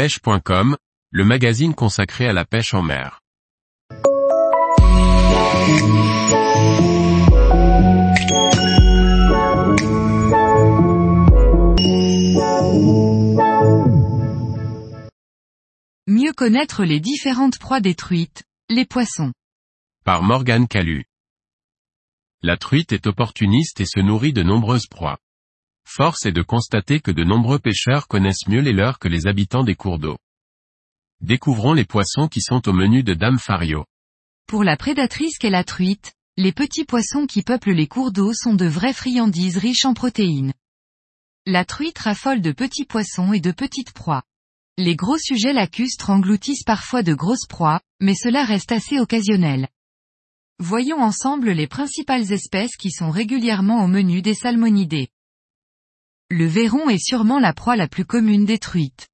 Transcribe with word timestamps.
pêche.com, 0.00 0.78
le 1.10 1.24
magazine 1.26 1.74
consacré 1.74 2.26
à 2.26 2.32
la 2.32 2.46
pêche 2.46 2.72
en 2.72 2.80
mer. 2.80 3.20
Mieux 16.06 16.32
connaître 16.32 16.84
les 16.84 17.00
différentes 17.00 17.58
proies 17.58 17.80
des 17.80 17.94
truites, 17.94 18.44
les 18.70 18.86
poissons. 18.86 19.34
Par 20.06 20.22
Morgane 20.22 20.66
Calu. 20.66 21.04
La 22.40 22.56
truite 22.56 22.92
est 22.92 23.06
opportuniste 23.06 23.82
et 23.82 23.86
se 23.86 24.00
nourrit 24.00 24.32
de 24.32 24.42
nombreuses 24.42 24.86
proies. 24.86 25.18
Force 25.86 26.26
est 26.26 26.32
de 26.32 26.42
constater 26.42 27.00
que 27.00 27.10
de 27.10 27.24
nombreux 27.24 27.58
pêcheurs 27.58 28.08
connaissent 28.08 28.46
mieux 28.46 28.60
les 28.60 28.72
leurs 28.72 28.98
que 28.98 29.08
les 29.08 29.26
habitants 29.26 29.64
des 29.64 29.74
cours 29.74 29.98
d'eau. 29.98 30.18
Découvrons 31.20 31.74
les 31.74 31.84
poissons 31.84 32.28
qui 32.28 32.40
sont 32.40 32.68
au 32.68 32.72
menu 32.72 33.02
de 33.02 33.14
Dame 33.14 33.38
Fario. 33.38 33.84
Pour 34.46 34.64
la 34.64 34.76
prédatrice 34.76 35.38
qu'est 35.38 35.50
la 35.50 35.64
truite, 35.64 36.14
les 36.36 36.52
petits 36.52 36.84
poissons 36.84 37.26
qui 37.26 37.42
peuplent 37.42 37.72
les 37.72 37.86
cours 37.86 38.12
d'eau 38.12 38.32
sont 38.32 38.54
de 38.54 38.66
vraies 38.66 38.94
friandises 38.94 39.58
riches 39.58 39.84
en 39.84 39.94
protéines. 39.94 40.54
La 41.46 41.64
truite 41.64 41.98
raffole 41.98 42.40
de 42.40 42.52
petits 42.52 42.84
poissons 42.84 43.32
et 43.32 43.40
de 43.40 43.52
petites 43.52 43.92
proies. 43.92 44.22
Les 44.78 44.96
gros 44.96 45.18
sujets 45.18 45.52
lacustres 45.52 46.08
engloutissent 46.10 46.64
parfois 46.64 47.02
de 47.02 47.12
grosses 47.12 47.46
proies, 47.46 47.80
mais 48.00 48.14
cela 48.14 48.44
reste 48.44 48.72
assez 48.72 48.98
occasionnel. 48.98 49.68
Voyons 50.58 51.02
ensemble 51.02 51.50
les 51.50 51.66
principales 51.66 52.32
espèces 52.32 52.76
qui 52.76 52.90
sont 52.90 53.10
régulièrement 53.10 53.84
au 53.84 53.88
menu 53.88 54.22
des 54.22 54.34
salmonidés. 54.34 55.08
Le 56.30 56.46
verron 56.46 56.88
est 56.88 57.04
sûrement 57.04 57.40
la 57.40 57.52
proie 57.52 57.74
la 57.74 57.88
plus 57.88 58.04
commune 58.04 58.44
des 58.44 58.58
truites. 58.58 59.08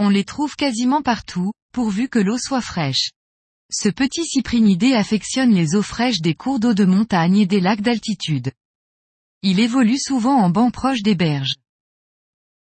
On 0.00 0.08
les 0.08 0.24
trouve 0.24 0.56
quasiment 0.56 1.00
partout, 1.00 1.52
pourvu 1.72 2.08
que 2.08 2.18
l'eau 2.18 2.38
soit 2.38 2.60
fraîche. 2.60 3.10
Ce 3.70 3.88
petit 3.88 4.24
cyprinidé 4.24 4.92
affectionne 4.92 5.54
les 5.54 5.76
eaux 5.76 5.82
fraîches 5.82 6.20
des 6.20 6.34
cours 6.34 6.58
d'eau 6.58 6.74
de 6.74 6.84
montagne 6.84 7.38
et 7.38 7.46
des 7.46 7.60
lacs 7.60 7.82
d'altitude. 7.82 8.50
Il 9.42 9.60
évolue 9.60 9.98
souvent 9.98 10.36
en 10.36 10.50
banc 10.50 10.72
proche 10.72 11.02
des 11.02 11.14
berges. 11.14 11.54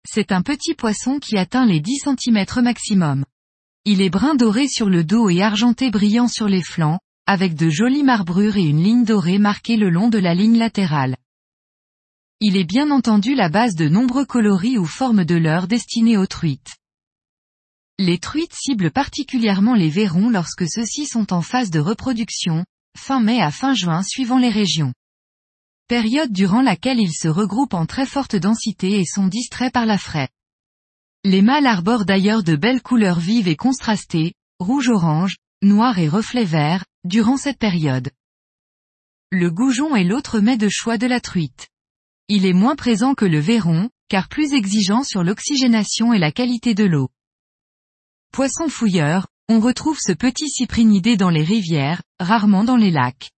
C'est 0.09 0.33
un 0.33 0.41
petit 0.41 0.75
poisson 0.75 1.19
qui 1.19 1.37
atteint 1.37 1.67
les 1.67 1.81
10 1.81 2.05
cm 2.19 2.63
maximum. 2.63 3.27
Il 3.85 4.01
est 4.01 4.11
brun 4.11 4.35
doré 4.35 4.69
sur 4.69 4.89
le 4.89 5.05
dos 5.05 5.29
et 5.29 5.43
argenté 5.43 5.91
brillant 5.91 6.29
sur 6.29 6.49
les 6.49 6.63
flancs, 6.63 6.99
avec 7.27 7.55
de 7.55 7.69
jolies 7.69 8.05
marbrures 8.05 8.57
et 8.57 8.65
une 8.65 8.83
ligne 8.83 9.05
dorée 9.05 9.39
marquée 9.39 9.77
le 9.77 9.91
long 9.91 10.09
de 10.09 10.19
la 10.19 10.35
ligne 10.35 10.57
latérale. 10.57 11.17
Il 12.45 12.57
est 12.57 12.65
bien 12.65 12.91
entendu 12.91 13.37
la 13.37 13.49
base 13.49 13.77
de 13.77 13.89
nombreux 13.89 14.25
coloris 14.25 14.77
ou 14.77 14.85
formes 14.85 15.25
de 15.25 15.37
leurres 15.37 15.69
destinées 15.69 16.17
aux 16.17 16.27
truites. 16.27 16.75
Les 18.01 18.19
truites 18.19 18.53
ciblent 18.53 18.91
particulièrement 18.91 19.77
les 19.77 19.89
verrons 19.89 20.29
lorsque 20.29 20.69
ceux-ci 20.69 21.07
sont 21.07 21.33
en 21.33 21.41
phase 21.41 21.71
de 21.71 21.79
reproduction, 21.79 22.65
fin 22.99 23.21
mai 23.21 23.41
à 23.41 23.53
fin 23.53 23.75
juin 23.75 24.03
suivant 24.03 24.39
les 24.39 24.49
régions. 24.49 24.93
Période 25.87 26.33
durant 26.33 26.63
laquelle 26.63 26.99
ils 26.99 27.15
se 27.15 27.29
regroupent 27.29 27.75
en 27.75 27.87
très 27.87 28.07
forte 28.07 28.35
densité 28.35 28.99
et 28.99 29.05
sont 29.05 29.29
distraits 29.29 29.73
par 29.73 29.87
la 29.87 29.97
fraie. 29.97 30.31
Les 31.23 31.43
mâles 31.43 31.67
arborent 31.67 32.05
d'ailleurs 32.05 32.43
de 32.43 32.57
belles 32.57 32.83
couleurs 32.83 33.21
vives 33.21 33.47
et 33.47 33.55
contrastées, 33.55 34.35
rouge-orange, 34.59 35.37
noir 35.63 36.01
et 36.01 36.09
reflet 36.09 36.45
vert, 36.45 36.85
durant 37.05 37.37
cette 37.37 37.61
période. 37.61 38.11
Le 39.31 39.49
goujon 39.53 39.95
est 39.95 40.03
l'autre 40.03 40.41
mets 40.41 40.59
de 40.59 40.69
choix 40.69 40.99
de 40.99 41.07
la 41.07 41.21
truite. 41.21 41.69
Il 42.29 42.47
est 42.47 42.53
moins 42.53 42.77
présent 42.77 43.15
que 43.15 43.25
le 43.25 43.41
verron, 43.41 43.91
car 44.09 44.29
plus 44.29 44.53
exigeant 44.53 45.03
sur 45.03 45.23
l'oxygénation 45.23 46.13
et 46.13 46.19
la 46.19 46.33
qualité 46.33 46.75
de 46.75 46.85
l'eau. 46.85 47.11
Poisson 48.33 48.69
fouilleur, 48.69 49.27
on 49.49 49.61
retrouve 49.61 49.99
ce 50.01 50.13
petit 50.13 50.49
cyprinidé 50.49 51.17
dans 51.17 51.31
les 51.31 51.43
rivières, 51.43 52.03
rarement 52.19 52.65
dans 52.65 52.77
les 52.77 52.91
lacs. 52.91 53.31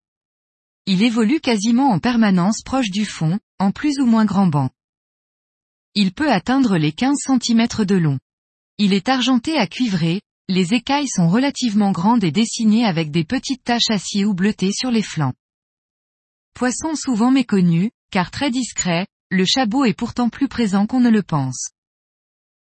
Il 0.86 1.02
évolue 1.02 1.40
quasiment 1.40 1.90
en 1.90 1.98
permanence 1.98 2.62
proche 2.62 2.90
du 2.90 3.05
fond, 3.05 3.39
en 3.58 3.72
plus 3.72 3.98
ou 4.00 4.06
moins 4.06 4.24
grand 4.24 4.46
banc. 4.46 4.70
Il 5.95 6.12
peut 6.12 6.30
atteindre 6.30 6.77
les 6.77 6.92
15 6.92 7.16
cm 7.27 7.66
de 7.86 7.95
long. 7.95 8.18
Il 8.78 8.92
est 8.92 9.08
argenté 9.08 9.56
à 9.56 9.66
cuivré, 9.66 10.20
les 10.48 10.74
écailles 10.74 11.08
sont 11.08 11.28
relativement 11.28 11.90
grandes 11.90 12.22
et 12.22 12.33
dessinées 12.33 12.84
avec 12.84 13.11
des 13.11 13.24
petites 13.24 13.64
taches 13.64 13.90
acier 13.90 14.27
ou 14.27 14.34
bleutées 14.34 14.72
sur 14.72 14.90
les 14.90 15.02
flancs. 15.02 15.34
Poisson 16.52 16.95
souvent 16.95 17.30
méconnu, 17.30 17.90
car 18.14 18.30
très 18.30 18.52
discret, 18.52 19.08
le 19.33 19.45
chabot 19.45 19.85
est 19.85 19.92
pourtant 19.92 20.29
plus 20.29 20.47
présent 20.47 20.86
qu'on 20.86 21.01
ne 21.01 21.11
le 21.11 21.25
pense. 21.25 21.70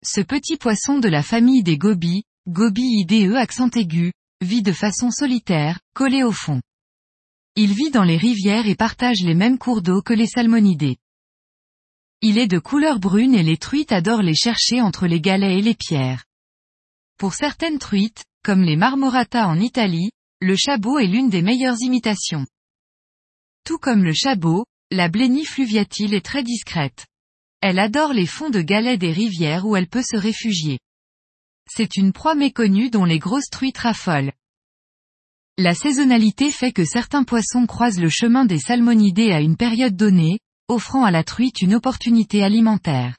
Ce 0.02 0.22
petit 0.22 0.56
poisson 0.56 0.98
de 0.98 1.10
la 1.10 1.22
famille 1.22 1.62
des 1.62 1.76
gobies, 1.76 2.24
Gobi 2.48 3.02
IDE 3.02 3.34
accent 3.34 3.68
aigu, 3.74 4.14
vit 4.40 4.62
de 4.62 4.72
façon 4.72 5.10
solitaire, 5.10 5.78
collé 5.94 6.22
au 6.22 6.32
fond. 6.32 6.62
Il 7.54 7.74
vit 7.74 7.90
dans 7.90 8.02
les 8.02 8.16
rivières 8.16 8.66
et 8.66 8.76
partage 8.76 9.20
les 9.22 9.34
mêmes 9.34 9.58
cours 9.58 9.82
d'eau 9.82 10.00
que 10.00 10.14
les 10.14 10.26
salmonidés. 10.26 10.96
Il 12.22 12.38
est 12.38 12.48
de 12.48 12.58
couleur 12.58 12.98
brune 12.98 13.34
et 13.34 13.42
les 13.42 13.58
truites 13.58 13.92
adorent 13.92 14.22
les 14.22 14.34
chercher 14.34 14.80
entre 14.80 15.06
les 15.06 15.20
galets 15.20 15.58
et 15.58 15.60
les 15.60 15.74
pierres. 15.74 16.24
Pour 17.18 17.34
certaines 17.34 17.78
truites, 17.78 18.24
comme 18.42 18.62
les 18.62 18.76
marmorata 18.76 19.46
en 19.48 19.60
Italie, 19.60 20.12
le 20.40 20.56
chabot 20.56 20.98
est 20.98 21.08
l'une 21.08 21.28
des 21.28 21.42
meilleures 21.42 21.82
imitations. 21.82 22.46
Tout 23.66 23.76
comme 23.76 24.02
le 24.02 24.14
chabot, 24.14 24.64
la 24.92 25.08
blénie 25.08 25.46
fluviatile 25.46 26.12
est 26.12 26.24
très 26.24 26.42
discrète. 26.42 27.06
Elle 27.62 27.78
adore 27.78 28.12
les 28.12 28.26
fonds 28.26 28.50
de 28.50 28.60
galets 28.60 28.98
des 28.98 29.10
rivières 29.10 29.66
où 29.66 29.74
elle 29.74 29.88
peut 29.88 30.02
se 30.02 30.16
réfugier. 30.16 30.78
C'est 31.66 31.96
une 31.96 32.12
proie 32.12 32.34
méconnue 32.34 32.90
dont 32.90 33.06
les 33.06 33.18
grosses 33.18 33.48
truites 33.50 33.78
raffolent. 33.78 34.32
La 35.56 35.74
saisonnalité 35.74 36.50
fait 36.50 36.72
que 36.72 36.84
certains 36.84 37.24
poissons 37.24 37.66
croisent 37.66 38.00
le 38.00 38.10
chemin 38.10 38.44
des 38.44 38.58
salmonidés 38.58 39.32
à 39.32 39.40
une 39.40 39.56
période 39.56 39.96
donnée, 39.96 40.40
offrant 40.68 41.04
à 41.04 41.10
la 41.10 41.24
truite 41.24 41.62
une 41.62 41.74
opportunité 41.74 42.42
alimentaire. 42.42 43.16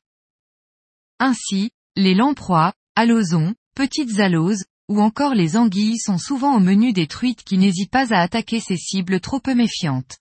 Ainsi, 1.20 1.72
les 1.96 2.14
lamproies, 2.14 2.74
alozons, 2.96 3.56
petites 3.76 4.20
aloses, 4.20 4.66
ou 4.90 5.02
encore 5.02 5.34
les 5.34 5.58
anguilles 5.58 6.00
sont 6.00 6.20
souvent 6.20 6.56
au 6.56 6.60
menu 6.60 6.94
des 6.94 7.08
truites 7.08 7.44
qui 7.44 7.58
n'hésitent 7.58 7.92
pas 7.92 8.14
à 8.14 8.20
attaquer 8.20 8.60
ces 8.60 8.78
cibles 8.78 9.20
trop 9.20 9.40
peu 9.40 9.56
méfiantes. 9.56 10.20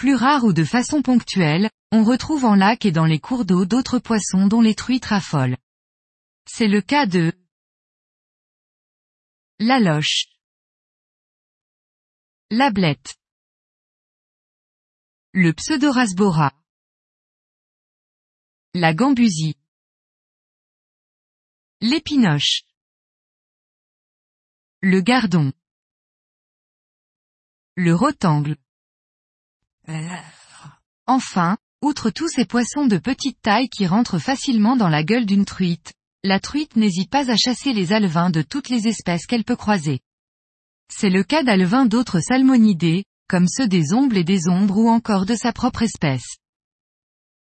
Plus 0.00 0.14
rares 0.14 0.44
ou 0.44 0.54
de 0.54 0.64
façon 0.64 1.02
ponctuelle, 1.02 1.68
on 1.92 2.04
retrouve 2.04 2.46
en 2.46 2.54
lac 2.54 2.86
et 2.86 2.90
dans 2.90 3.04
les 3.04 3.20
cours 3.20 3.44
d'eau 3.44 3.66
d'autres 3.66 3.98
poissons 3.98 4.46
dont 4.46 4.62
les 4.62 4.74
truites 4.74 5.04
raffolent. 5.04 5.58
C'est 6.46 6.68
le 6.68 6.80
cas 6.80 7.04
de 7.04 7.34
la 9.58 9.78
loche. 9.78 10.24
La 12.48 12.70
blette. 12.70 13.14
Le 15.34 15.52
pseudorasbora. 15.52 16.54
La 18.72 18.94
gambusie. 18.94 19.58
L'épinoche. 21.82 22.62
Le 24.80 25.02
gardon. 25.02 25.52
Le 27.74 27.94
rotangle. 27.94 28.56
Enfin, 31.06 31.56
outre 31.82 32.10
tous 32.10 32.28
ces 32.28 32.44
poissons 32.44 32.86
de 32.86 32.98
petite 32.98 33.40
taille 33.42 33.68
qui 33.68 33.86
rentrent 33.86 34.18
facilement 34.18 34.76
dans 34.76 34.88
la 34.88 35.02
gueule 35.02 35.26
d'une 35.26 35.44
truite, 35.44 35.92
la 36.22 36.38
truite 36.38 36.76
n'hésite 36.76 37.10
pas 37.10 37.30
à 37.30 37.36
chasser 37.36 37.72
les 37.72 37.92
alevins 37.92 38.30
de 38.30 38.42
toutes 38.42 38.68
les 38.68 38.86
espèces 38.86 39.26
qu'elle 39.26 39.44
peut 39.44 39.56
croiser. 39.56 40.00
C'est 40.92 41.10
le 41.10 41.22
cas 41.22 41.42
d'alevins 41.42 41.86
d'autres 41.86 42.20
salmonidés, 42.20 43.04
comme 43.28 43.48
ceux 43.48 43.68
des 43.68 43.92
ombles 43.94 44.18
et 44.18 44.24
des 44.24 44.48
ombres 44.48 44.76
ou 44.76 44.88
encore 44.88 45.24
de 45.24 45.34
sa 45.34 45.52
propre 45.52 45.82
espèce. 45.82 46.36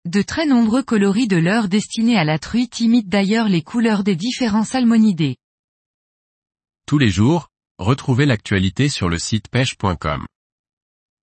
De 0.04 0.22
très 0.22 0.46
nombreux 0.46 0.82
coloris 0.82 1.28
de 1.28 1.36
leurres 1.36 1.68
destinés 1.68 2.16
à 2.16 2.24
la 2.24 2.38
truite 2.38 2.80
imitent 2.80 3.08
d'ailleurs 3.08 3.48
les 3.48 3.62
couleurs 3.62 4.04
des 4.04 4.16
différents 4.16 4.64
salmonidés. 4.64 5.36
Tous 6.86 6.98
les 6.98 7.10
jours, 7.10 7.48
retrouvez 7.78 8.26
l'actualité 8.26 8.88
sur 8.88 9.08
le 9.08 9.18
site 9.18 9.48
pêche.com. 9.48 10.26